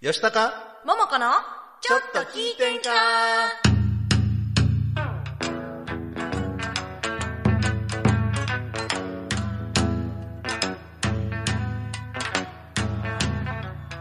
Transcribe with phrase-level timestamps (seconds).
[0.00, 1.26] よしたかももこの
[1.82, 2.88] ちょっと聞いてんか？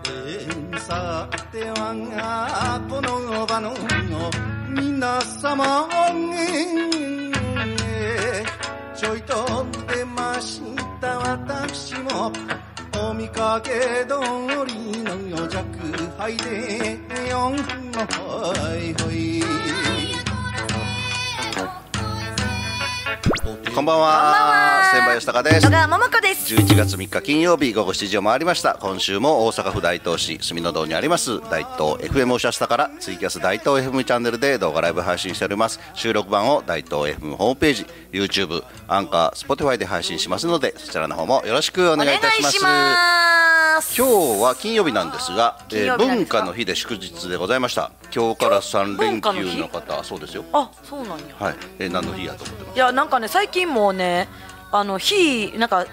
[0.06, 1.94] えーさては
[2.90, 3.74] この場の
[4.70, 5.86] 皆様
[6.34, 10.62] えーちょいと出まし
[11.02, 12.32] た私も
[13.02, 13.72] お見かけ
[14.06, 14.20] 通
[14.66, 15.64] りの弱
[16.18, 18.54] 杯でよんほ
[19.10, 19.59] い。
[23.74, 24.84] こんばんは。
[24.94, 25.64] 千葉吉高です。
[25.66, 26.54] 野川ももこです。
[26.54, 28.78] 11月3日金曜日午後7時を回りました。
[28.80, 35.80] 今週も大阪府大東市住の堂にあります大東 FM おしゃスタからツイキャス大東 FM チャンネルで動画ライブ配信しております。
[35.96, 42.58] 収録版を大東 FM ホームページ YouTube アンカー Spotify で配信しますのでそちらの方もよろしくおお願い願いいたします。
[42.58, 43.39] し
[43.80, 43.96] ます。
[43.98, 47.92] 今日は金曜日なんですが、金えー文化の日で祝日でございました。
[48.14, 50.44] 今日から3連休の方そうですよ。
[50.52, 51.36] あそうなんや。
[51.40, 52.76] はい、えー何の日やと思ってます？
[52.76, 54.28] いやなんかね最近もうね
[54.72, 55.86] あの日なんか違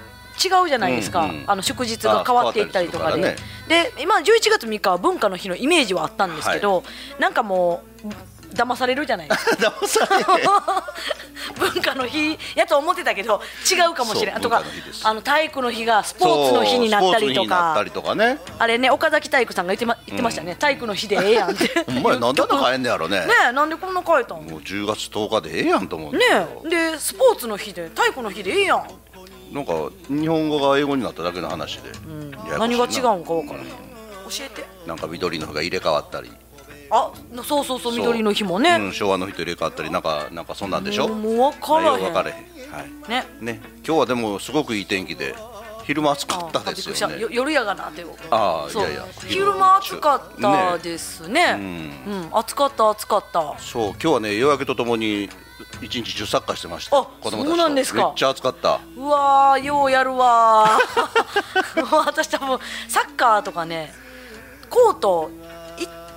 [0.64, 3.42] うじゃないですか、うんうんあの祝日が変わっていったりとかで、あ変わった
[3.74, 6.82] りで今11月3日は文化の日のイメージはあったんですけど、
[7.18, 8.08] なんかもう
[8.54, 9.28] 騙されるじゃない。
[9.28, 10.24] ですか騙され
[11.72, 14.62] 文化の日やと思ってたけど違うかもしれないとか
[15.04, 17.80] あの体育の日がスポーツの日になったりとか。
[17.84, 18.38] りとかね。
[18.58, 21.70] あれね岡崎体育さんが言ってま言ってましたね、体育の日でええやんって。
[21.88, 23.20] お前なんであんな変えんねやろね。
[23.26, 24.44] ねえなんでこんな変えたん？
[24.46, 26.20] ねもう10月10日でええやんと思うね
[26.64, 28.86] えでスポーツの日で体育の日でええやん、
[29.52, 29.72] なんか
[30.08, 32.04] 日本語が英語になっただけの話で、ややこ
[32.42, 32.58] しいな。
[32.58, 33.66] 何が違うんか分からへん。
[33.66, 33.74] 教
[34.44, 34.64] えて。
[34.86, 36.32] なんか緑の日が入れ替わったり
[36.90, 37.10] あ
[37.44, 41.08] そうそうそう緑の日もね、うん、昭和の日と入れ替わったりなんかなんかそんなんでしょ？
[41.08, 42.00] もうもう分からへん。
[42.00, 42.34] 分からへん。
[42.34, 43.10] はい。
[43.10, 43.26] ね。
[43.40, 43.60] ね。
[43.86, 45.34] 今日はでもすごくいい天気で
[45.84, 47.20] 昼間暑かったですよね。
[47.20, 48.12] よ夜やがなってそう。
[48.30, 51.56] ああいやいや昼間暑かったですね。
[52.06, 53.56] うん、暑かった暑かった。
[53.58, 55.28] そう今日はね夜明けとともに
[55.80, 56.98] 一日中サッカーしてました。
[56.98, 57.46] あ子供たちと。
[57.46, 58.06] そうなんですか。
[58.06, 58.80] めっちゃ暑かった。
[58.96, 60.78] うわーようやるわ
[62.04, 62.58] 私多分
[62.88, 63.94] サッカーとかね
[64.68, 65.45] コートい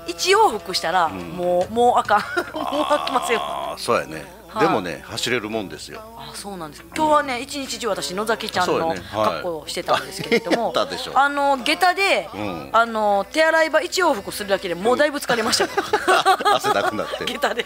[0.09, 2.19] 一往復したら、もうもうあかん。
[2.53, 4.67] もう飽きますよああそうやね、はい。
[4.67, 6.01] でもね走れるもんですよ。
[6.17, 11.11] あそうなんです今日はね一日中私野崎ちゃんの格好をしてたんですけれども、 やったでしょ。
[11.15, 12.69] あの下駄で、うん。
[12.73, 15.65] あの手洗い場一往復するだけでもうだいぶ疲れました。
[15.65, 15.69] よ
[16.55, 17.25] 汗だくなって。
[17.31, 17.65] 下駄で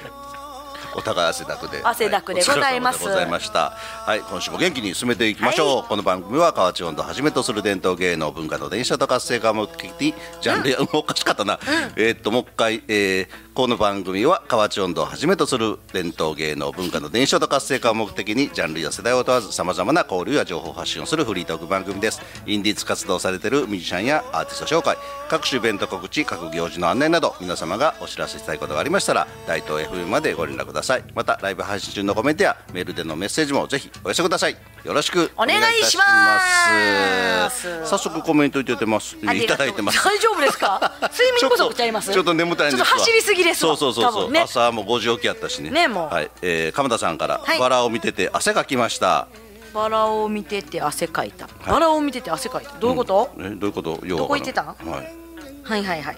[0.96, 1.82] お互い汗だくで。
[1.84, 3.72] 汗だくでございますはいました
[4.06, 11.60] はい今週も元気に進めていきましょう、この番組は河内音頭をはじめとする伝統芸能文化の電車と活性化を目的にジャンルや、おかしかったな、
[11.96, 22.20] えーっともう一回、えーこの番組は河内音頭をはじめとする伝統芸能文化の伝承と活性化を目的にジャンルや世代を問わずさまざまな交流や情報発信をするフリートーク番組です。
[22.48, 24.98] インディーズ活動されているミュージシャンやアーティスト紹介。
[25.34, 30.83] 各種イベント告知各行事の案内など皆様がお知らせしたいことがありましたら大東 FM までご連絡ください
[31.16, 34.58] またライブ配信中のコメントやメールでのメッセージもぜひお寄せください。
[34.84, 36.04] よろしくお願いしま
[37.50, 37.86] す。
[37.86, 38.74] 早速コメントいた。
[38.74, 39.16] だいてます。
[40.04, 40.92] 大丈夫ですか？
[41.14, 42.12] 睡眠不足ちゃいます？
[42.12, 42.86] ちょっと眠たいんですわ。
[42.88, 43.78] ちょっと走りすぎですわ。
[43.78, 44.42] そうそうそうそう、ね。
[44.42, 45.70] 朝も5時起きやったしね。
[45.70, 46.14] ねもう。
[46.14, 47.60] はい、えー、鎌田さんから、はい。
[47.60, 49.28] バラを見てて汗かきました。
[49.74, 52.72] バラを見てて汗かいた、バラを見てて汗かいた。
[52.80, 54.00] どういうこと、えどういうこと？
[54.06, 54.64] どこ行ってた？
[54.64, 54.86] はい。
[55.64, 56.18] はいはいはい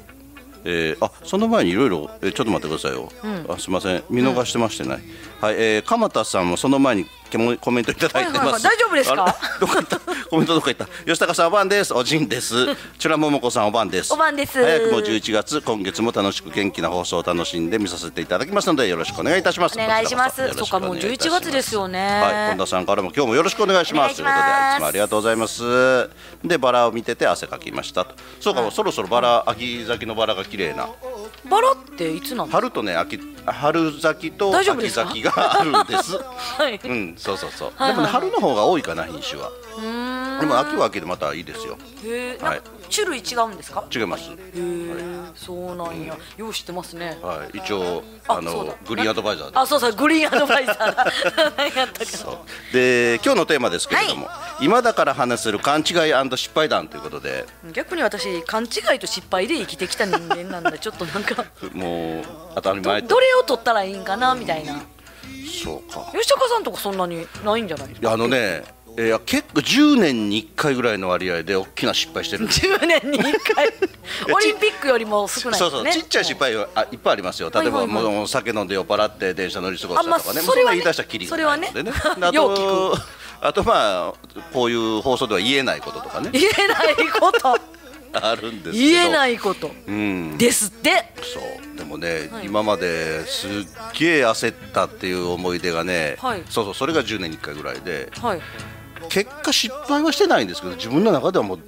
[0.66, 3.10] えー、あその前にいろいろえーちょっと待ってくださいよ、
[3.48, 4.04] あすみません。
[4.10, 5.00] 見逃してましてない、
[5.42, 8.62] はい、えー、鎌田さんもその前にけもコメントいただいてます、はいはいはい。
[8.64, 9.36] 大丈夫ですか？
[9.60, 10.00] どこ行った？
[10.30, 10.86] コメントどこ行った？
[11.06, 11.94] 吉高さんおばんです。
[11.94, 12.54] おじんです。
[12.98, 14.14] チュラももこさんおばんです。
[14.14, 14.64] おばんです。
[14.64, 19.78] 早くも11月今月も楽しく元気な放送を楽しんで見させていただきますのでよろしくお願いいたします。
[19.80, 20.54] お願いします。
[20.54, 21.40] そっかもうよろしくお願いいたします。
[21.40, 22.22] 11月ですよね。
[22.22, 24.16] はい本田さんからも今日もよろしくお願いします。
[24.16, 26.10] ということでいつもありがとうございます。
[26.44, 28.16] でバラを見てて汗かきましたと。
[28.40, 30.88] そうか、そろそろバラ秋咲きのバラが綺麗な。
[31.50, 33.20] バラっていつなんですか春とね秋
[33.52, 36.18] 春咲きと秋咲きがあるんです。
[36.58, 36.80] はい。
[36.84, 39.50] うんそうそうそう、はいはいでもね春の方が多いかな品種は。
[39.78, 40.40] うーん。
[40.40, 41.78] でも秋は秋でまたいいですよ。
[42.42, 42.62] はい
[42.94, 43.84] 種類違うんですか？
[43.94, 44.24] 違います。
[44.32, 46.16] へえ、そうなんや。
[46.38, 47.18] よう知ってますね。
[47.22, 49.58] はい一応あのグリーンアドバイザーで。
[49.58, 50.78] あそうそうグリーンアドバイザー。
[50.78, 51.06] だ
[51.58, 52.06] 何やったか。
[52.06, 52.74] そう。
[52.74, 54.30] で今日のテーマですけれども、
[54.62, 55.86] 今だから話する勘違い
[56.38, 57.46] 失敗談ということで。
[57.74, 61.46] 逆に私勘違いと失敗で生きてきた人間なんでちょっとなんか。
[61.74, 62.26] もう
[62.56, 63.02] 当たりど前。
[63.02, 64.82] とどれを取ったらいいんかなみたいな。
[65.64, 66.12] そうか。
[66.14, 68.08] 吉高さんとかそんなにないんじゃないですか？
[68.08, 68.64] いやあのね
[68.98, 72.66] いや結構10年に1回ぐらいの割合で大きな失敗してるんです。
[72.66, 73.68] 10年に1回。
[74.34, 75.70] オリンピックよりも少ないですね。
[75.72, 77.52] そうそうちっちゃい失敗はあいっぱいありますよ。
[77.54, 81.92] 例えばもう酒飲んで酔っ払って電車乗り過ごしたとかね,、それは言い出したらきりがないのでね。
[81.92, 82.98] であようと
[83.42, 86.30] あとまあこういう放送では言えないこととかね。
[86.32, 87.60] 言えないこと。
[88.14, 88.94] あるんですけど。
[88.94, 89.72] 言えないこと。
[89.88, 90.38] うん。
[90.38, 91.12] ですって。
[91.22, 91.40] そ
[91.74, 91.78] う。
[91.78, 92.46] でもね、はい。
[92.46, 93.52] 今まですっ
[93.94, 96.44] げえ焦ったっていう思い出がね、はい。
[96.50, 98.10] そうそうそれが10年に1回ぐらいで。
[98.22, 98.42] はい
[99.10, 101.60] 結果失敗はしてないんですけど自分の中ではもう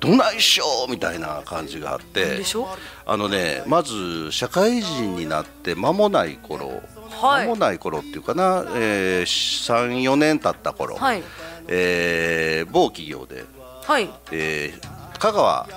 [0.00, 2.68] どないしょうみたいな感じがあってでしょ
[3.06, 7.46] あのねまず社会人になって間もない頃、はい。
[7.46, 11.22] 間もない頃っていうかな、えー、34年経った頃、はい。
[11.68, 13.44] えー某企業で、
[13.84, 14.10] はい。
[14.30, 15.68] えー香川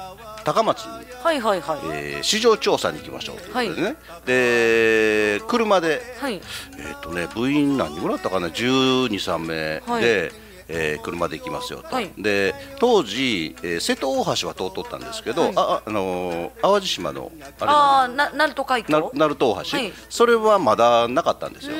[0.43, 1.79] 高松にはいはいはい。
[1.91, 3.95] えー市場調査に行きましょうということでね、
[4.25, 6.41] で車で、はい。
[6.77, 9.55] えーとね、部員何人ぐらいだったかな？1 2 3名
[10.01, 12.11] で、はいえー車で行きますよと、はい。
[12.17, 15.53] で当時、えー瀬戸大橋は通っとったんですけど、はい。
[15.55, 19.93] ああのー淡路島のあれな鳴門海な峡鳴門大橋、はい。
[20.09, 21.75] それはまだなかったんですよ。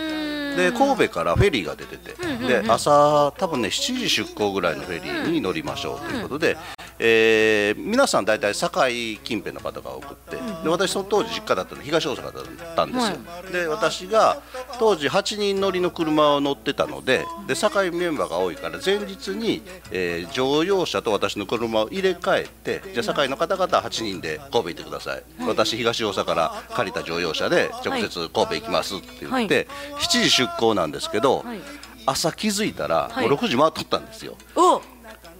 [0.56, 2.14] で神戸からフェリーが出てて、
[2.48, 6.56] で朝多分ね7時出港ぐらいのフェリーに乗りましょうということで、
[7.00, 13.18] えー皆さん大体堺近辺の方が多くって、で私その当時実家だったので東大阪だったんですよ、
[13.51, 14.42] で私が
[14.80, 19.62] 当時8人乗りの車を乗ってたのでで堺メンバーが多いから前日に、
[19.92, 22.47] えー乗用車と私の車を入れ替え
[22.81, 29.68] てじゃあ堺の方々は8人で神戸行ってください、私東大阪から借りた乗用車で直接神戸行きますって言って、
[30.00, 31.59] 7時出港なんですけど、はい。
[32.07, 33.27] 朝気づいたらはい。
[33.27, 34.81] もう6時回っとったんですよ、お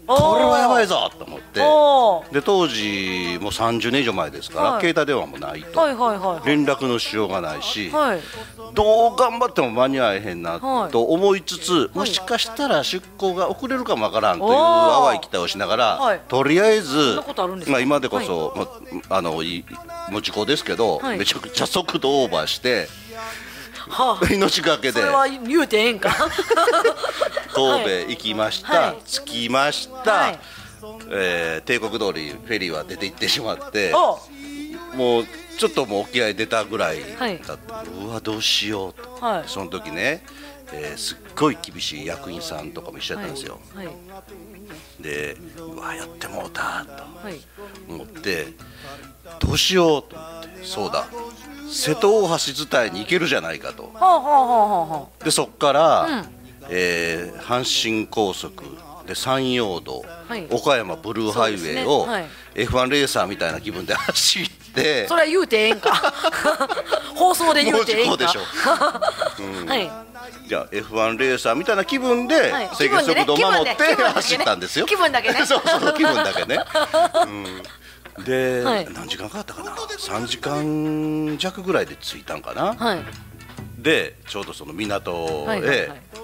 [0.07, 1.60] これはやばいぞぞと思って。
[2.34, 4.81] で当時もう30年以上前ですから、はい。
[4.81, 8.19] 携帯電話もないと、はいはいはい連絡のしようがないし、はい。
[8.74, 10.92] どう頑張っても間に合えへんなはい。
[10.92, 16.22] と思いつつ、もしかしたら出航が遅れるかもわからんという淡い期待をしながら、はい。
[16.28, 17.22] とりあえそず
[17.68, 18.54] まあ、今でこそ、
[19.10, 19.66] まあのい
[20.12, 21.19] もう事故ですけど、はい。
[21.19, 22.88] めちゃくちゃ速度オーバーして
[23.90, 24.28] はあ。
[24.34, 24.94] 命がけで。
[24.94, 26.10] それは言うてええんか。
[27.54, 28.98] 神戸行きました、はい。
[29.06, 30.40] 着きました、はい。
[31.10, 33.94] えー帝国通りフェリーは出て行ってしまって。
[33.94, 34.20] お
[34.96, 35.26] もう
[35.58, 37.36] ちょっともう沖合出たぐらいだはい。
[37.36, 37.46] って、
[38.04, 39.44] うわどうしようと、はい。
[39.48, 40.26] その時ね、
[40.74, 43.90] えーすっごい厳しい役員さんとかも一緒やったんですよ、はい。
[45.02, 46.94] でうわやってもうたと
[47.28, 47.40] はい。
[47.90, 48.48] 思って
[49.40, 51.08] どうしようと思ってそうだ
[51.72, 53.92] 瀬戸大橋伝いに行けるじゃないかと。
[55.24, 56.26] でそっから、うん。
[56.70, 58.64] えー阪神高速
[59.06, 60.48] で山陽道、はい。
[60.50, 62.12] 岡山ブルーハイウェイを、ね。
[62.12, 62.26] はい。
[62.56, 65.94] F1 レーサーみたいな気分で走ってあそれは言うてええんか。
[67.16, 68.10] 放送で言うてええんか。
[68.10, 68.42] もう事故でしょ。
[69.68, 69.92] はい。
[70.48, 72.70] じゃあ F1 レーサーみたいな気分ではい。
[72.74, 74.86] 制限速度を守って走ったんですよ。
[74.86, 75.40] 気分だけね。
[75.46, 76.60] そうそう気分だけね、
[77.24, 77.64] うん、
[78.24, 78.88] で、はい。
[78.94, 83.04] 何時間かかったかな？3時間弱ぐらいで着いたんかな、はい。
[83.78, 85.90] でちょうどその港へ。
[86.02, 86.16] い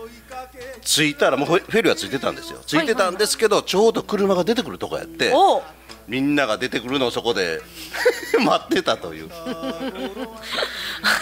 [0.84, 2.60] 着いたらもうフェリーは着いてたんですよ。
[2.66, 5.32] 着いてたんですけど、ちょうど車が出てくるとこやって
[6.08, 7.62] みんなが出てくるのをそこで
[8.44, 9.30] 待ってたという。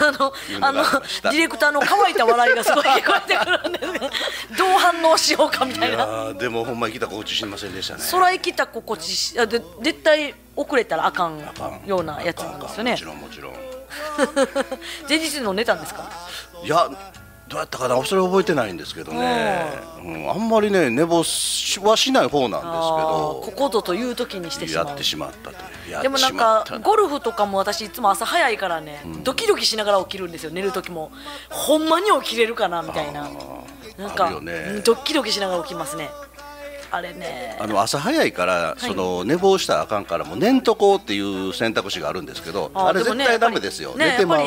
[0.01, 3.99] あのあのディレクターの乾いた笑いがすごい聞こえてくるんですが
[4.57, 5.95] どう反応しようかみたいな。
[5.95, 8.03] いやーでもほんまに来た心地しませんでしたね。
[8.09, 11.39] 空行きた心地しあで絶対遅れたらあかん
[11.85, 12.91] ようなやつなんですよね。
[12.91, 13.53] もちろんもちろん。
[15.07, 16.09] 前日の寝たんですか？
[16.63, 16.89] いや
[17.47, 17.95] どうやったかな？
[18.05, 19.65] それ覚えてないんですけどね、
[20.03, 24.87] うん、あんまりね寝坊しはしない方なんですけあーこどこぞという時にしてしまう。
[24.87, 25.55] やってしまったと
[25.89, 26.01] いう。
[26.01, 30.51] でもなんかたゴルフとかも私いつも朝早いからね、ドキドキしながら起きるんですよ。
[30.51, 31.11] 寝る時も。
[31.49, 33.29] ほんまに起きれるかなみたいな。
[33.97, 34.53] なんあかね。
[34.75, 36.09] うんドキドキしながら起きますね
[36.91, 37.57] あれね。
[37.59, 44.37] あの朝早いから、その寝坊したらあかんからもう寝んとこうっていう選択肢があるんですけどあれ絶対ダメですよ、ね寝てま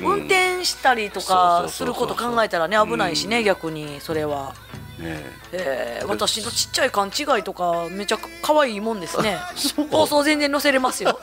[0.00, 4.54] 運転したりとかすること考えたらね危ないしね逆にそれは。
[4.98, 5.24] ね。
[5.52, 9.38] えー、私のちっちゃい勘違いとかめちゃ可愛いもんですね。
[9.56, 9.86] そう。
[9.86, 11.18] 放送全然載せれますよ。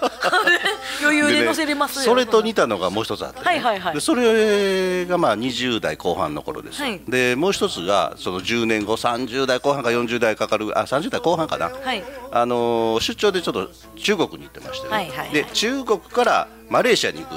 [1.01, 2.05] 余裕で載せれますよ。
[2.05, 3.45] それと似たのがもう一つあって、ね。
[3.45, 3.93] はいはいはい。
[3.93, 6.81] でそれがまあ20代後半の頃です。
[6.81, 7.01] よ、はい。
[7.07, 12.03] でもう一つがその10年後30代後半か40代かかるあ30代後半かな、はい。
[12.31, 15.29] あのー出張でちょっと中国に行ってましてね、はいはいはい。
[15.31, 17.35] で中国からマレーシアに行く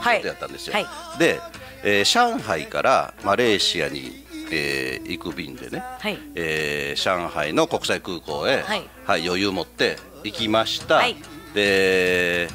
[0.00, 0.86] はいことやったんですよ、はい。
[1.18, 1.40] で、
[1.82, 4.23] えー上海からマレーシアに、
[4.54, 6.18] えー行く便でね、はい。
[6.34, 9.26] えー上海の国際空港へ、はい。
[9.26, 11.14] 余裕持って行きました、はい。
[11.54, 12.48] で、え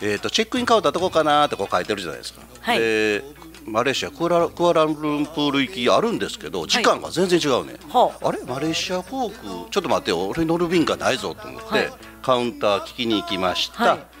[0.00, 2.78] ー、とチェックインカウンターどこかなってこう書いてるじゃないですか、はい。
[2.78, 3.22] で
[3.66, 8.44] マレーシアクアラクアラルンプール行きあるんですけど時間が全然違うね、はあれ？
[8.44, 9.42] マレーシア航空？
[9.42, 11.92] ちょっと待ってよ俺乗る便がないぞと思って、はい。
[12.22, 14.15] カウンター聞きに行きました、はい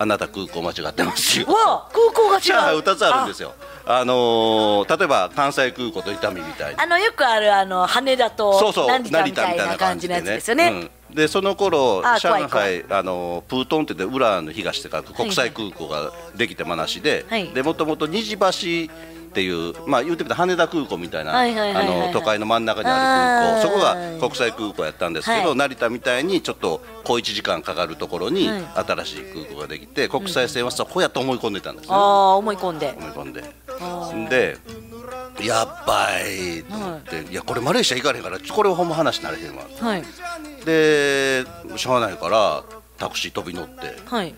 [0.00, 1.46] あなた空港間違ってますよ。
[1.46, 2.78] 空港が違う。
[2.80, 3.54] 2つあるんですよ。
[3.84, 4.04] あ。
[4.04, 11.14] のー例えば関西空港と伊丹みたいにあのよくあるあの羽田と成田みたいな感感じのやつですよね、うん。
[11.14, 17.48] でその頃あ上海あのプートンって言って裏の東って書く国際空港ができてまなしで、はい。
[17.48, 18.92] でもともと虹橋
[19.28, 21.32] っていう、まあ、言ってみたら羽田空港みたいな、
[22.12, 23.74] 都会の真ん中にある空港。
[23.74, 25.58] そこあがー国際空港やったんですけど、はい。
[25.58, 28.64] 成田みたいにちょっと小1時間かかるところにはい。
[28.86, 32.94] 新しい空港ができて国際線はそこやと思い込んでたんですね、ああ思い込んで。
[32.98, 33.32] 思い込ん
[34.28, 34.58] で。
[35.38, 36.64] でやっばい。
[36.64, 39.64] と思って、い、やこれマレーシア行かれへんからこれはほんま話になれへんわ。
[39.78, 40.02] はい。
[40.64, 41.44] で
[41.76, 42.64] しょうがないから
[42.98, 44.34] タクシー飛び乗ってはい。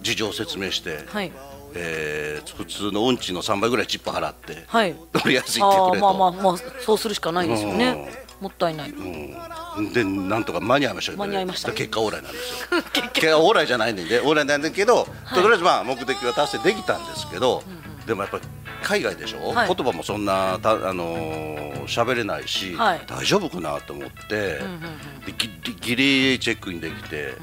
[0.00, 1.32] 事情を説明して、はい
[1.74, 4.94] えー普通の運賃の3倍ぐらいチップ払って、はい。
[5.12, 6.08] とりあえず行ってくれと。
[6.08, 8.10] あーまあまあまあそうするしかないですよね。
[8.40, 8.90] もったいない。
[8.90, 12.82] うん、でなんとか間に合いましたけど、間に合いましたで結果オーライなんですよ。
[13.12, 13.38] 結果。
[13.38, 17.62] オーライじゃないんでオーライなんだけど、とりあえずまあ目的は達成できたんですけど、
[18.06, 18.42] でもやっぱり
[18.82, 19.74] 海外でしょ、はい。
[19.74, 23.00] 言葉もそんなたあのー喋れないし、はい。
[23.06, 24.80] 大丈夫かなと思って、んうん
[25.26, 25.96] でギリギ
[26.32, 27.34] リチェックインできて、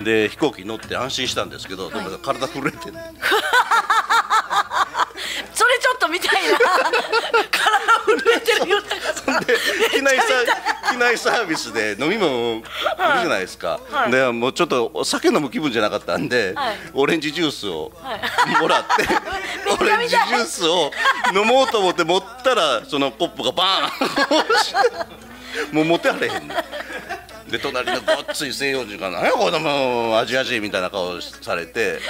[0.00, 3.00] で飛行機に乗って安心したんですけど、でも体震えてんね
[5.54, 6.58] それちょっと見たいな。
[7.50, 9.54] 体震えてるよ高さんで
[9.90, 10.24] 機内サ
[10.92, 12.62] 機内サービスで飲み物
[12.98, 14.10] あるじゃないですか、はい。
[14.10, 16.76] でもうちょっとお酒飲む気分じゃなかったんで、はい。
[16.94, 18.60] オレンジジュースをはい。
[18.60, 20.90] もらって、 めっちゃオレンジジュースを
[21.34, 25.22] 飲もうと思って持ったらそのコップがバーン。
[25.70, 26.54] もう持てられへんね
[27.52, 32.00] で隣のごっつい西洋人が「何やこのもうアジア人」みたいな顔されて。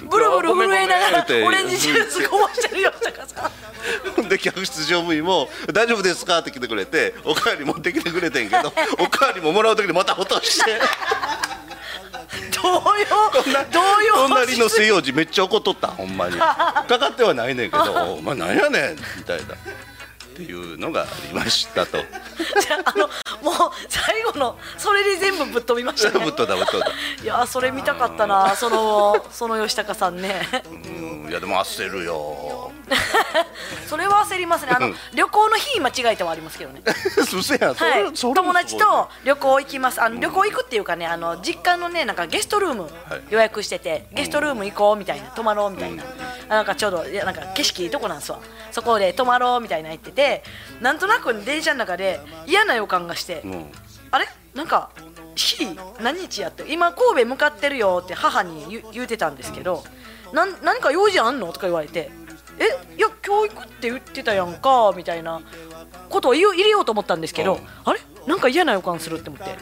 [0.00, 3.50] ブルブル震えながらオレンジジュースこぼしてるよ高さ
[4.22, 10.80] んで客室乗務員も「大丈夫ですか?」って来てくれておかわり持ってきてくれてんけどおかわりももらう時にまた落として。
[12.62, 12.82] 動揺
[13.72, 16.36] 動揺隣の西洋人めっちゃ怒っとったほんまに。
[16.36, 19.54] かかってはないねんけど「お前なんやねん」みたいな
[20.42, 21.98] っていうのがありましたと。
[22.60, 23.08] じゃああの
[23.42, 26.22] もう最後のそれで全部ぶっ飛びましたね。
[26.24, 26.86] ぶっ飛んだぶっ飛んだ。
[27.22, 30.46] いやそれ見たかったなそのその吉高さんね。
[30.70, 32.72] うんいやでも焦るよ。
[33.86, 34.72] それは焦りますね。
[34.74, 34.96] あのうん。
[35.12, 36.80] 旅行の日間違えてはありますけどね。
[36.86, 40.00] はい、友達と旅行行きます。
[40.02, 42.90] あの旅行行くっていうかねあの実家のねなんかゲストルームはい。
[43.30, 46.04] 予約してて、ゲストルーム行こうみたいな泊まろうみたいな、
[46.48, 48.38] あなんかちょうどいやなんか景色いいとこなんですわ。
[48.72, 50.27] そこで泊まろうみたいな言ってて
[50.80, 53.66] なんとなく電車の中で嫌な予感がして、うん。
[54.10, 54.26] あれ？
[54.54, 54.90] なんか
[55.34, 55.64] 日
[56.00, 59.84] 何日やって今神戸向かってるよって母に言うてたんですけど、
[60.32, 62.10] 何か用事あんのとか言われて
[62.58, 62.96] え？
[62.96, 65.40] いや今日行くって言ってたやんかみたいな
[66.08, 67.60] ことを入れようと思ったんですけど、うん。
[67.84, 68.00] あれ？
[68.26, 69.54] なんか嫌な予感するって思って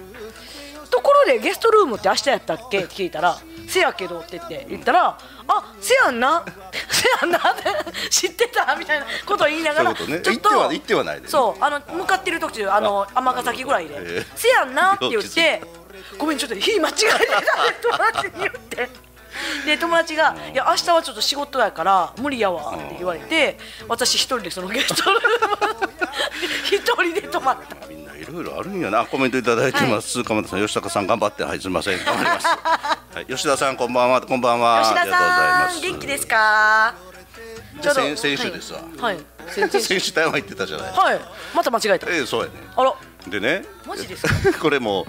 [0.96, 2.78] ところでゲストルームって明日やったっけ？
[2.80, 3.38] って聞いたら
[3.68, 6.42] せやけどって言って言ったらあせやんな。
[6.90, 15.62] せやんなって知ってたみたいなことを言いながらちょっとては言ってはないそうあの向かってる途中あの尼崎ぐらいでええ「せやんな」って言って
[16.18, 17.44] 「ごめんちょっと日間違えてた」って
[17.82, 19.06] 友達に言って。
[19.66, 25.92] で友達が「いや明日はちょっと仕事やから無理やわ」って言われて私一人でそのゲストルーム
[26.66, 27.86] 一人で泊まった。
[27.88, 29.04] みんないろいろあるんやな。
[29.04, 31.44] コメントいただいてます、鎌田さん吉高さん頑張って。
[31.44, 32.04] はいすみません。
[32.04, 32.46] 頑張ります、
[33.14, 34.20] はい、吉田さんこんばんは。
[34.20, 34.82] こんばんは。
[34.82, 35.78] 吉田ありがとうございさます。
[35.78, 36.94] ん元気ですか？
[37.80, 38.80] じゃあ先先週ですわ。
[38.98, 40.92] はい、はい、先々週台湾行ってたじゃない。
[40.92, 41.20] はい。
[41.54, 42.06] また間違えた。
[42.10, 42.52] ええそうやね。
[42.76, 42.94] あら。
[43.28, 44.58] でねマジですか？
[44.62, 45.04] これも、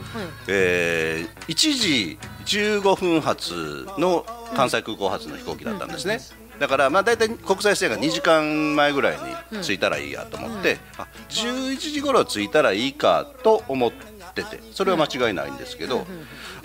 [0.48, 6.20] えー、1時15分発の関西空港発の飛行機だったんですね、
[6.60, 9.18] だからまあ大体国際線が2時間前ぐらい
[9.52, 13.92] に着いたらいいやと思って、あ11時頃着いたらいいかと思っ
[14.34, 16.06] ててそれは間違いないんですけど、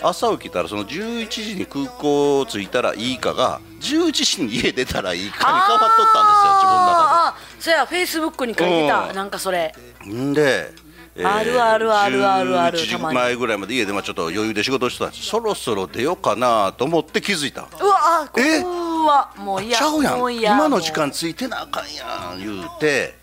[0.03, 7.63] 朝起きたらその11時に空港着いたらいいかが11時に家出たらいいかに変わっとったんですよ自分の中で。
[7.63, 9.15] そうやフェイスブックに書いてた、うん。
[9.15, 9.75] なんかそれ。
[10.07, 10.73] んで、
[11.15, 15.27] えあるあるあるあるある11時前ぐらいまで家でまあちょっと余裕で仕事してたんです。
[15.27, 17.63] そろそろ出ようかなと思って気づいた。
[17.63, 18.59] うわあえ？
[18.59, 18.67] う
[19.05, 20.57] わもういやちゃうやん。
[20.57, 23.21] 今の時間ついてなあかんやん言うて。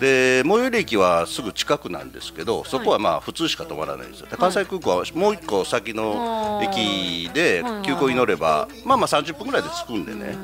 [0.00, 4.26] で最寄り駅はすぐ近くなんですけどそこはまあ普通しか止まらないんですよ。
[4.26, 10.36] で関西空港はもう一個先の駅で急行に乗ればまあまあ30分ぐらいで着くんでね。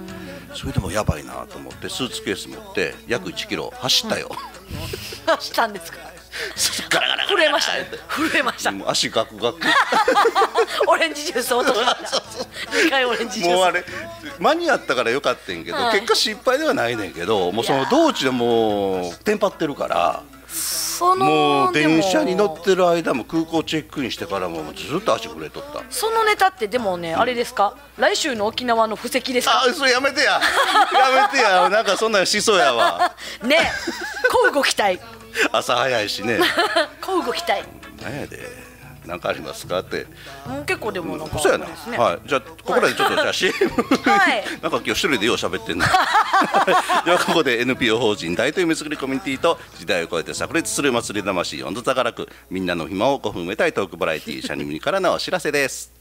[0.55, 4.31] それでもやばいなと思ってスーツケース持って約1キロ走ったよ、
[5.41, 5.99] したんですか？
[6.89, 7.87] ガラガラ震えましたね。
[8.09, 8.71] 震えました。
[8.73, 9.59] もう足ガクガク。
[10.89, 11.93] オレンジジュース落とした
[12.71, 13.57] 2回オレンジジュース。
[13.57, 13.85] もうあれ
[14.39, 16.01] 間に合ったからよかったんやけど、はい。
[16.01, 25.83] 結果失敗ではないねんけどもうその道中でもうテンパってるからそのもう電車に乗ってる間も空港チェックインしてからもずっと足震えとった。
[25.91, 27.75] そのネタってでもね、あれですか？
[27.99, 29.65] 来週の沖縄の布石ですか？
[29.67, 30.33] あそれやめてや。
[30.33, 30.41] や
[31.33, 31.69] めてや。
[31.69, 33.15] なんかそんなんしそうやわ。
[33.43, 33.59] ね
[34.31, 35.01] こうご期待
[35.53, 36.39] 朝早いしね。
[37.01, 37.63] こうご期待
[38.03, 38.73] なんやで。
[39.07, 40.07] なんかありますかって。
[40.47, 41.99] もう結構でもなんかそうやな、ですね。
[41.99, 42.19] はい。
[42.25, 43.53] じゃあここらでちょっとじゃあ CM
[44.05, 44.45] はい。
[44.63, 45.85] なんか今日一人でよう喋ってんの
[47.05, 55.93] ではここで NPO 法人大東夢作りコミュニティと時代を超えて炸裂する祭り魂温度高らくみんなの暇を5分埋めたいトークバラエティーシャニムニからのお知らせです。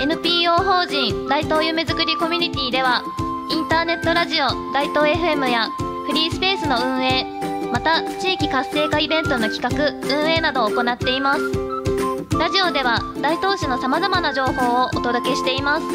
[0.00, 3.02] NPO 法人大東夢作りコミュニティでは
[3.50, 7.26] インターネットラジオ大東 FM やフリースペースの運営
[7.70, 11.42] また地域活性化イベントの企画運営などを行っています。
[12.38, 15.86] ラジオでは大東市のさまざまな情報をお届けしています。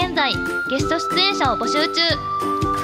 [0.00, 0.32] 現在
[0.70, 2.00] ゲスト出演者を募集中。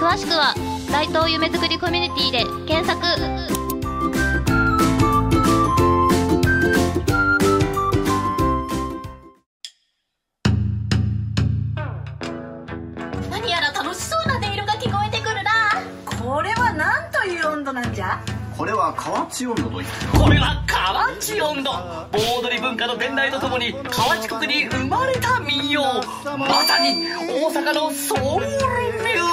[0.00, 0.52] 詳しくは
[0.90, 3.60] 大東夢作りコミュニティで検索。
[18.61, 21.73] これは河内温度と言ってこれは河内温度。
[22.12, 25.83] 盆踊り文化の伝来とともに河内国に生まれた民謡。
[26.37, 29.25] まさに大阪のソウルミュ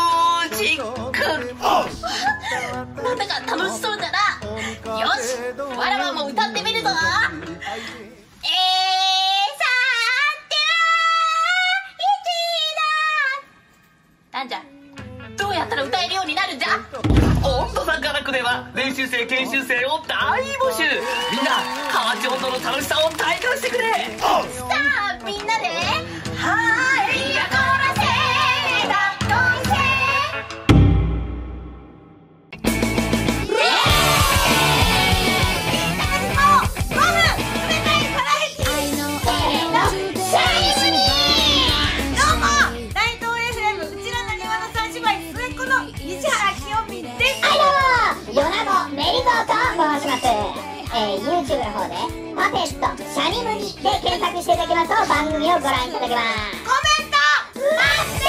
[0.50, 1.20] ージック。
[3.04, 4.18] なんだか楽しそうだな。
[4.98, 5.36] よし
[5.78, 6.88] わらわも歌ってみるぞ。
[6.88, 8.87] えー、
[18.58, 20.84] は練習生研修生を大募集。
[21.32, 21.62] みんな
[21.92, 24.18] 河内音頭の楽しさを体感してくれ。
[24.18, 24.44] さ
[25.22, 25.68] あみんなで。
[26.38, 27.07] はーい
[53.44, 56.38] ムニで検索していただきますと番組をご覧いただけます。
[56.64, 57.18] コメント
[57.58, 58.28] 待って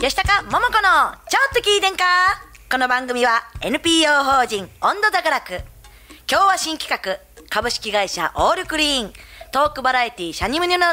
[0.00, 0.78] 吉高桃子の
[1.28, 2.04] ちょっと聞いてんか
[2.70, 5.60] この番組は NPO 法人温度宝く。
[6.30, 7.18] 今日は新企画。
[7.50, 9.12] 株式会社オールクリーン。
[9.50, 10.86] トークバラエティシャニムニの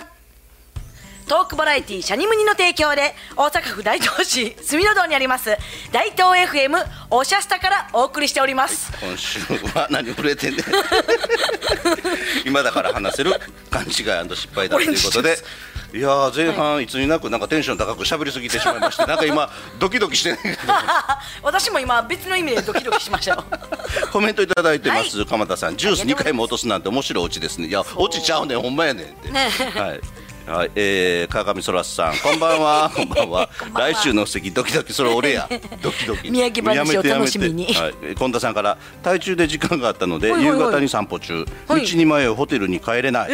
[1.28, 5.58] トークバラエティシャニムニの提供で大阪府大東市住の堂にあります
[5.92, 6.78] 大東 FM
[7.10, 8.94] おしゃスタからお送りしております。
[9.02, 9.40] 今週
[9.74, 10.66] は何触れてんねん。
[12.46, 13.34] 今だから話せる
[13.70, 15.38] 勘違い失敗だということで
[15.96, 20.40] いやー前半いつになくなんかテンション高く喋りすぎてしまいましてなんか今ドキドキしてない。
[20.42, 20.74] け ど
[21.42, 23.46] 私も今別の意味でドキドキしましたよ。
[24.12, 25.78] コメントいただいてます、は鎌田さん。
[25.78, 27.68] ジュース2回も落とすなんて面白いオチですね。
[27.68, 29.30] いや落ちちゃうねんほんまやねんって。
[29.30, 29.50] ね。
[29.74, 30.02] はい。
[30.46, 33.50] はい、えー、川上そらすさん、こんばんは、 こんばんは。
[33.74, 35.50] 来週の席、ドキドキ、それ俺や。
[35.82, 36.30] ドキドキ。
[36.30, 37.64] 宮城話を楽しみに。
[37.64, 41.88] やめてやめてはい、近田さんから、台中で時間があったので、夕方に散歩中、はい。
[41.88, 43.32] 道に迷うホテルに帰れない。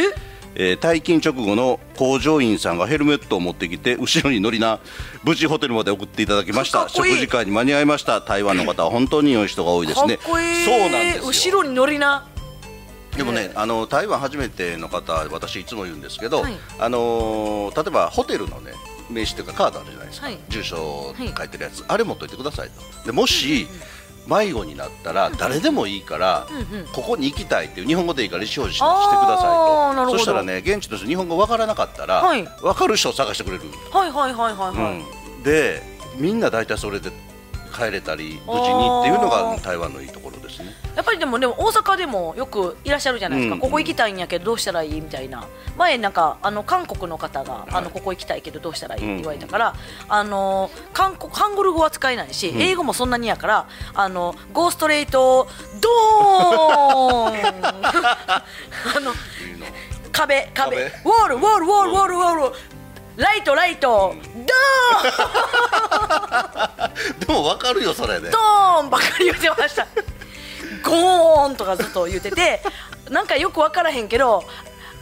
[0.56, 4.80] えー退勤直後の工場員さんがヘルメットを持ってきて後ろに乗りな
[5.24, 6.90] 無事ホテルまで送っていただきました。
[6.90, 8.22] 食事会に間に合いました。
[8.22, 10.18] 台湾の方は本当に良い人が多いですね。
[10.18, 10.66] かっこいい。
[10.66, 11.24] そうなんですよ。
[11.26, 12.28] 後ろに乗りな。
[13.16, 16.54] でもね、あの台湾初めての方、私いつも言うんですけど、はい。
[16.80, 18.72] あのー例えばホテルのね
[19.10, 20.40] 名刺というかカードあるじゃないですか、はい。
[20.50, 22.70] 住所書いてるやつ、あれ持っといてください
[23.02, 23.06] と。
[23.06, 23.68] でもし、
[24.28, 26.48] 迷子になったら誰でもいいから、
[26.94, 30.12] ここに行きたいっていう日本語でいいから意思表示してくださいと。
[30.12, 32.44] そしたらね現地の人日本語わからなかったら、はい。
[32.62, 35.02] 分かる人を探してくれる、はいはいはいは
[35.42, 35.82] いで
[36.18, 37.10] みんな大体それで
[37.72, 40.74] 帰れたり無事にっていうのが台湾のいいところですね。
[40.96, 43.62] やっぱりでもでも大阪でもよくいらっしゃるじゃないですか、うん。
[43.62, 45.48] ここ行きたいんやけどどうしたらいいみたいな。
[45.78, 49.76] 前なんかあの韓国の方が、あのここ行きたいけどどうしたらいいって言われたから、
[50.10, 55.48] あの韓国ハングル語は使えないし、英語もそんなにやからあのゴーストレート
[55.80, 57.66] ドーン。
[57.66, 58.44] あ
[59.00, 59.14] の。
[60.12, 60.76] 壁壁。
[60.76, 60.78] 壁。
[60.78, 62.56] ウォールウォールウォールウォールウォール
[63.22, 64.16] ライトライト。
[64.36, 64.46] ドー
[66.88, 67.20] ン。
[67.22, 69.88] でも分かるよそれで、ドーンばっかり言ってました。
[70.84, 72.64] ゴーンとかずっと言ってて
[73.12, 74.44] なんかよく分からへんけど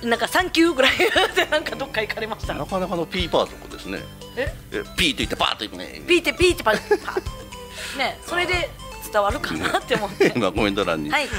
[0.04, 2.54] なんかサンキューぐらい言ってなんかどっか行かれました。
[2.54, 4.04] なかなかのピーパー族ですね。
[4.36, 4.54] え？
[4.74, 6.02] えピーって言ってパーって言くね。
[6.06, 7.98] ピーってピーってパッパッ。
[7.98, 8.70] ねそれで
[9.12, 10.34] 伝わるかなって思って。
[10.36, 11.30] 今コメント欄に、はい。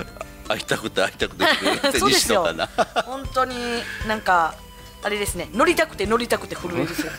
[0.49, 2.47] 会いたくて会いたくてって そうですよ。
[3.05, 4.55] 本当になんか
[5.03, 5.49] あれですね。
[5.53, 6.95] 乗りたくて乗りたくて震える。
[6.95, 7.13] す よ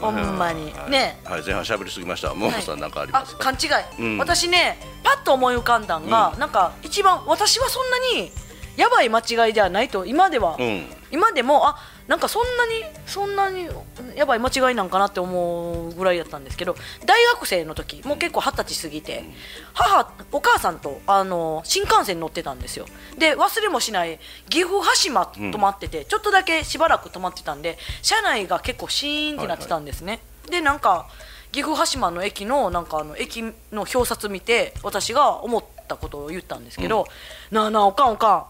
[0.00, 0.72] ほんまに。
[0.90, 1.20] ね。
[1.24, 2.34] はい前半喋りすぎました。
[2.34, 3.52] ももさんなんかありあますか？
[3.52, 4.18] 勘違い、うん。
[4.18, 6.40] 私ねパッと思い浮かんだんが、うん。
[6.40, 8.32] なんか一番私はそんなに
[8.76, 10.90] やばい間違いではないと今では、うん。
[11.10, 11.76] 今でもあ
[12.08, 13.68] なんかそんなにそんなに
[14.16, 16.74] やばい間違いなんかなって思うぐらいだったんですけど
[17.06, 19.24] 大学生の時もう結構二十歳過ぎて
[19.72, 22.86] 母お母さんとあの新幹線乗ってたんですよ。
[23.18, 31.08] で忘れもしない岐阜羽島止まってて、ちょっとだけしばらく止まってたんで車内が結構シーンってなってたんですね、でなんか
[31.52, 37.06] 岐阜羽島の駅のなんかあの駅の表札見て私が思ったことを言ったんですけど、
[37.50, 38.46] なあなあおかんおかん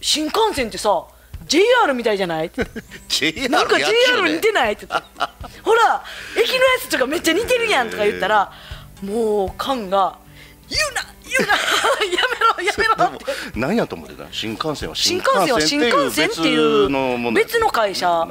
[0.00, 1.04] 新幹線ってさ
[1.50, 2.46] JR みたいじゃない？
[2.46, 2.64] って
[3.08, 4.34] JR なんか JR ね。
[4.36, 4.74] 似てない？
[4.74, 5.06] って言って。
[5.62, 6.02] ほら
[6.40, 8.52] 駅のやつとかめっちゃ似てるやんとか言ったら
[9.02, 10.16] もうカンが
[10.68, 11.56] 言うな言うな
[12.06, 12.22] や
[12.56, 13.24] めろやめろって。
[13.58, 14.24] 何やと思ってた？
[14.30, 17.32] 新幹線は新幹線は新幹線っていう別のもの。
[17.32, 18.28] 別の会社。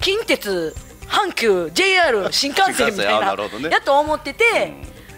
[0.00, 0.72] 近鉄
[1.08, 3.34] 阪急 JR 新幹線みたいな。
[3.34, 3.70] ね。
[3.70, 4.72] やと思ってて、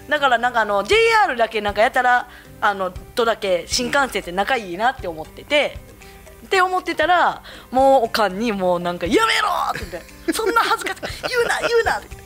[0.08, 2.26] だからなんかあの JR だけなんかやたら
[2.62, 5.76] あのとだけ新幹線って仲いいなって思ってて。
[6.54, 12.24] って思ってたらもうおかんにもうなんかやめろって言ってそんな恥ずかしく言うな言うなって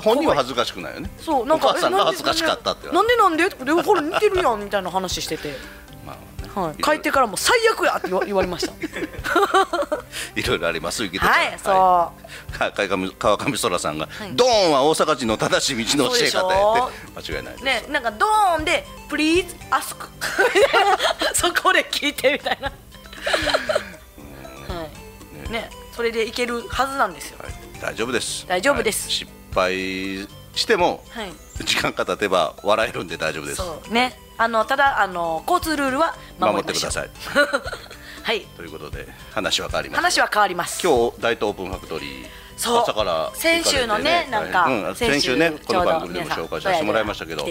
[0.00, 1.10] 本人は恥ずかしくないよね。
[1.18, 5.52] そうなんかお母さんが恥ずかしかったってなんでなんでってでほら似てるやんみたいな話してて、
[6.06, 6.16] ま
[6.62, 8.72] はい、帰ってからもう最悪やって言われました。
[10.36, 11.58] いろいろあります池田ちゃんはい。
[11.58, 12.12] そ
[12.54, 16.90] う、か川上川上空さんが、ドーンは大阪人の正しい道の教え方やっ
[17.22, 17.32] て。
[17.32, 19.96] 間違いないね、なんかドーンで「Please ask」
[21.34, 22.72] そこで聞いてみたいな、
[24.68, 24.88] は
[25.48, 25.50] い。
[25.50, 27.52] ね、それでいけるはずなんですよ、はい。
[27.80, 28.46] 大丈夫です。
[28.46, 29.06] 大丈夫です。
[29.06, 29.12] はい。
[29.12, 31.32] 失敗してもはい、
[31.64, 33.56] 時間が経てば笑えるんで大丈夫です。
[33.56, 34.18] そうね。
[34.36, 37.10] あのただあの交通ルールは守ってください。
[38.22, 38.40] はい。
[38.56, 39.96] ということで話は変わります。
[39.96, 40.80] 話は変わります。
[40.86, 42.26] 今日大東オープンファクトリー
[42.68, 47.46] 朝から先週のねなんかうん、先週ねこの番組でも紹介させてもらいましたけど。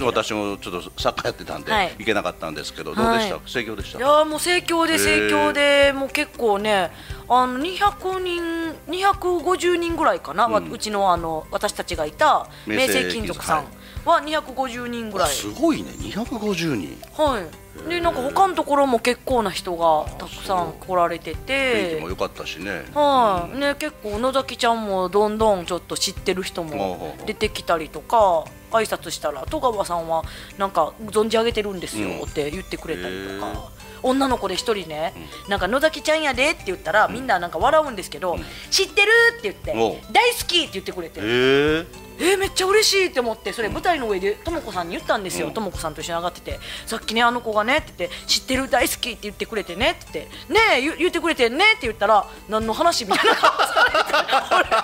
[0.00, 1.94] 私もちょっとサッカーやってたんで、はい。
[1.98, 3.42] 行けなかったんですけどどうでした、はい。
[3.46, 6.90] 盛況でしたいやーもう盛況で盛況でもう結構ね
[7.28, 13.64] あの200人250人ぐらいかな、ううんうちのあの私たちがいた明星金属さん。
[14.04, 15.30] は250人ぐらい。
[15.30, 15.90] すごいね。
[15.90, 16.96] 250人。
[17.22, 22.84] はいでなんか他のところも結構な人がたくさん来られて雰囲て気も良かったしね。
[22.94, 30.24] はい、ね結構野崎ちゃんもどんどんちょっと知ってる人も出てきたりとか挨拶したら戸川さんは
[30.58, 32.22] なんか存じ上げてるんですようん。
[32.22, 33.70] って言ってくれたりとへか、
[34.02, 35.12] 女の子で一人ね、
[35.48, 38.38] なんか野崎ちゃんやでって言ったら、みんななんか笑うんですけど、
[38.70, 39.72] 知ってるって言って
[40.12, 41.20] 大好きって言ってくれて。
[41.22, 41.84] へ
[42.20, 45.48] ええー、めっちゃ嬉しいって思ってそれ舞台の上でとも子さんに言ったんですよ。
[45.48, 45.54] うん。
[45.54, 54.76] とも子さんと一緒に上がっててさっきねあの子がねって言って知ってる大好きって言ってくれてねって言ってねえ言言ってくれてねって言ったら何の話みたいな顔されて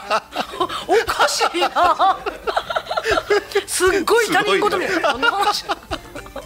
[0.88, 2.18] 俺おかしいな。
[3.66, 5.12] すっごい他人事みたいな。
[5.14, 5.64] 何の話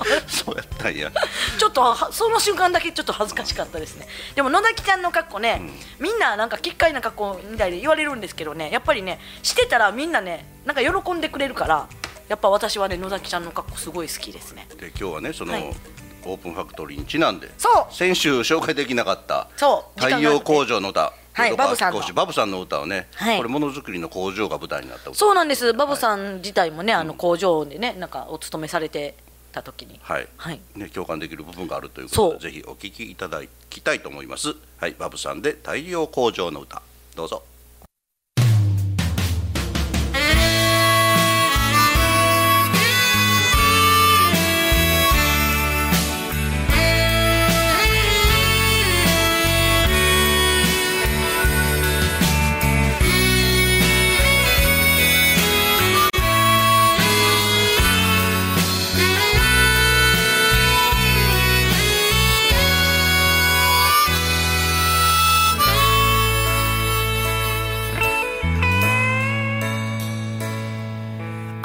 [0.29, 1.11] そうやったんや。
[1.59, 4.07] ちょっとはその瞬間だけちょっと恥ずかしかったですね。
[4.35, 5.61] でも野崎ちゃんの格好ね、
[5.99, 11.87] みんななんか奇怪な格好みたいで言われるんですけどねやっぱりねしてたらみんなねなんか喜んでくれるから
[12.29, 14.67] やっぱ私はね野崎ちゃんの格好すごい好きですね。
[14.79, 15.75] で今日はねその、はい。
[16.27, 17.95] オープンファクトリーにちなんでそう。
[17.95, 20.01] 先週紹介できなかったそう。
[20.01, 22.01] 太陽工場の歌はいバブさんの。
[22.15, 23.37] バブさんの歌をね、はい。
[23.39, 25.73] これものづくりの工場が舞台になった歌そうなんです。
[25.73, 29.15] バブさん自体もね、あの工場でねなんかお勤めされて
[29.51, 29.99] た時に。
[30.03, 30.61] はい、はい。
[30.75, 34.55] ね、共感できる部分があるということでぜひお聞きいただきたいと思います。
[34.79, 36.83] はいバブさんで太陽工場の歌。
[37.17, 37.43] どうぞ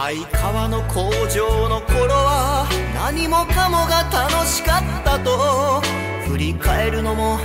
[0.05, 5.81] 相川の工場の頃は何もかもが楽しかったと
[6.29, 7.39] 振り返るのも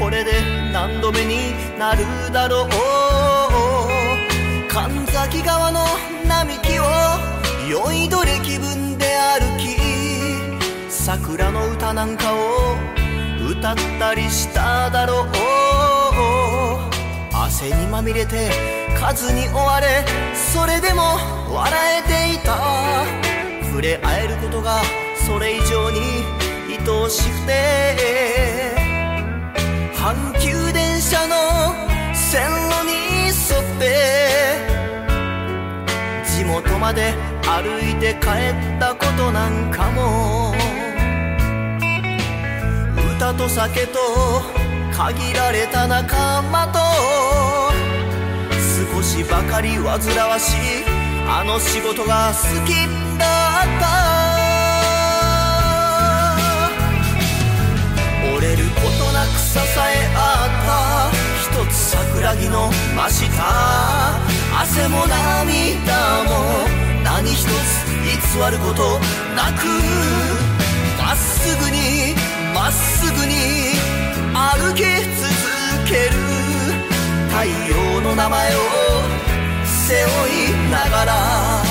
[0.00, 0.32] これで
[0.72, 2.70] 何度目になるだろう。
[4.72, 5.84] 神崎川の
[6.26, 6.84] 並木を
[7.68, 9.76] 酔いどれ気分で歩き
[10.88, 12.76] 桜の歌なんかを
[13.46, 15.26] 歌ったりしただろう。
[17.34, 18.50] 汗にまみれて
[18.98, 20.02] 数に追われ
[20.34, 23.06] それでも笑えていた
[23.70, 24.82] 触れ合えることが
[25.26, 26.00] それ以上に
[26.68, 28.76] 愛おしくて
[29.94, 31.72] 阪急電車の
[32.14, 34.58] 線路に沿って
[36.26, 40.52] 地元まで歩いて帰ったことなんかも
[43.16, 43.98] 歌と酒と
[44.92, 46.78] 限られた仲間と
[48.94, 49.84] 少しばかり煩
[50.28, 50.85] わしい
[51.28, 52.72] あの仕事が好き
[53.18, 53.26] だ
[53.64, 53.86] った。
[58.36, 59.60] 折れることなく支え
[60.14, 61.10] 合った。
[61.42, 63.32] 一つ桜木の真下。
[64.60, 66.30] 汗も涙も。
[67.02, 68.10] 何一つ偽
[68.50, 69.00] ること
[69.34, 69.66] なく。
[70.98, 72.14] まっすぐに
[72.54, 73.34] まっすぐに
[74.32, 74.86] 歩き続
[75.88, 76.12] ける。
[77.28, 79.15] 太陽の名前を
[79.88, 80.08] 背負
[80.50, 81.65] いながら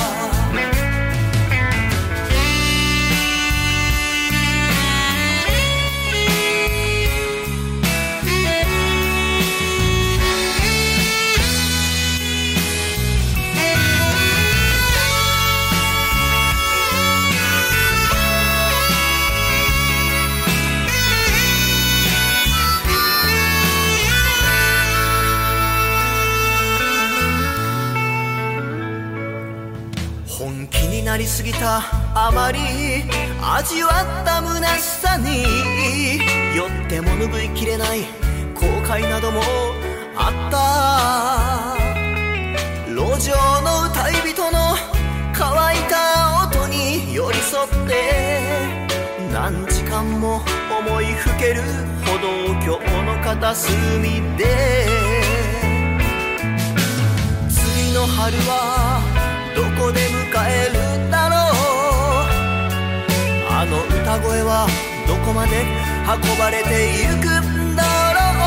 [30.37, 31.81] 本気になりすぎた
[32.13, 32.59] あまり
[33.41, 33.89] 味わ
[34.21, 35.43] った虚しさに
[36.55, 38.01] 酔っても拭いきれない
[38.53, 39.41] 後悔なども
[40.17, 41.75] あった。
[42.95, 44.75] 路上の歌い人の
[45.33, 48.39] 乾いた音に寄り添って
[49.33, 50.41] 何時間も
[50.79, 51.61] 思いふける
[52.05, 53.73] 歩道橋の片隅
[54.37, 54.87] で
[57.49, 59.04] 次の春は
[59.85, 60.09] こで迎
[60.49, 61.53] えるだろう。
[63.51, 64.65] あの歌声は
[65.07, 65.61] どこまで
[66.09, 68.41] 運ばれてゆくんだろう。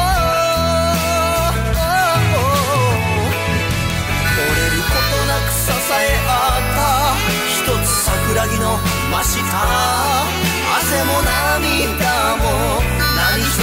[4.34, 6.82] 折れることなく支え合った
[7.46, 8.74] 一つ桜木の
[9.14, 9.46] 真下。
[10.74, 12.82] 汗も涙も
[13.14, 13.62] 何一つ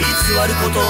[0.00, 0.80] 偽ること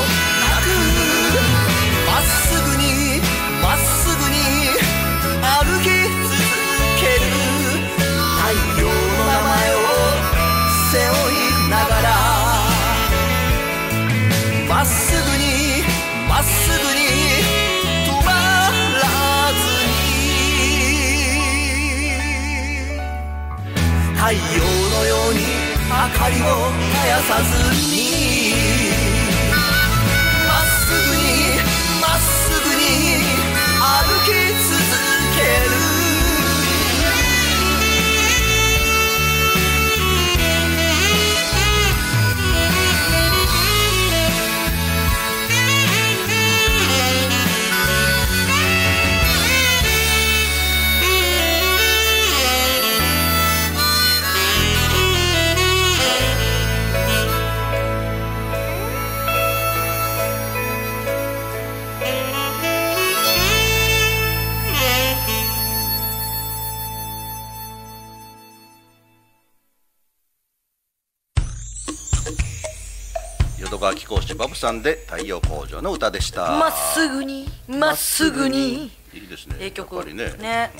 [74.30, 76.58] 川貴公子バブさんで太陽工場の歌でした。
[76.58, 78.90] まっすぐにまっすぐに。
[79.12, 79.56] いいですね。
[79.58, 80.32] ええ曲やっぱりね。
[80.38, 80.70] ね。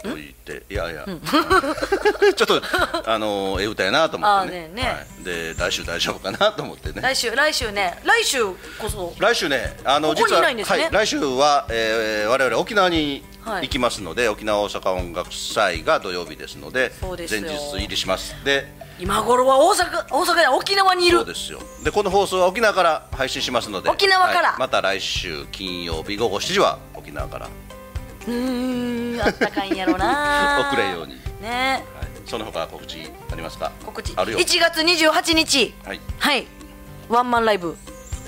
[0.00, 1.04] と言っていやいや。
[2.36, 2.62] ちょっと
[3.06, 4.68] あのええ歌やなと思ってね。
[4.68, 4.82] ね。
[4.82, 7.00] ねはい、で来週大丈夫かなと思ってね。
[7.00, 7.98] 来週来週ね。
[8.04, 9.14] 来週こそ。
[9.18, 10.62] 来週ねあの実はね。
[10.62, 13.62] はい、来週は、えー、我々沖縄にはい。
[13.62, 18.34] 行きますので、沖縄大阪音楽祭が土曜日ですので前日入りします。
[18.44, 18.66] で
[18.98, 21.18] 今頃は大阪大阪や沖縄にいる。
[21.18, 21.60] そうですよ。
[21.84, 23.88] でこの放送は沖縄から配信しますので。
[23.90, 24.48] 沖縄から。
[24.50, 24.60] はい。
[24.60, 27.48] また来週金曜日午後7時は沖縄から。
[28.26, 30.66] うーんあったかいんやろな。
[30.68, 31.84] 遅れように、ね。
[31.98, 33.70] はい、その他告知ありますか？
[33.86, 34.12] 告知。
[34.16, 34.38] あるよ。
[34.38, 35.74] 1月28日。
[35.84, 36.00] はい。
[36.18, 36.46] はい。
[37.08, 37.76] ワンマンライブ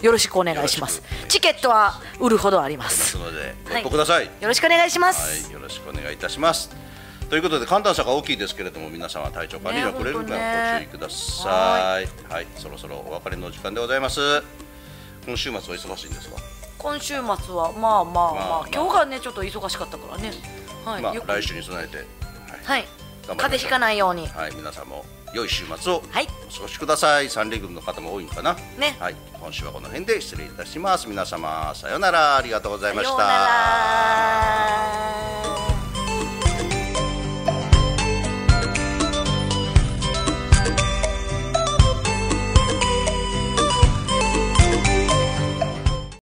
[0.01, 1.03] よろしくお願いします。
[1.29, 3.11] チケットは売るほどあります。
[3.11, 3.83] すのでごはい。
[3.83, 6.71] 一報ください、よろしくお願いしまはすい、よろしくお願いいたします。
[7.31, 10.35] ということで寒暖差が大きいですけれども皆様体調管理にはくれるかご注
[10.83, 12.09] 意ください。
[12.33, 14.43] はい、そろそろお別れの時間でございます。
[15.25, 16.37] 今週末は忙しいんですか？
[16.77, 17.23] 今週末
[17.55, 20.33] はまあまあまあ、まあまあ今日がねちょっと忙しかったからね
[20.85, 21.99] はい、まあ来週に備えて、
[22.65, 22.85] はい
[23.29, 27.29] 頑張りましょう風邪ひかないようにはい、皆さんも良い週末をはいお過ごしください。
[27.29, 28.55] 三連軍の方も多いのかな？
[28.77, 31.07] ねはい、今週はこの辺で失礼いたします。
[31.09, 33.21] 皆様さようならありがとうございました。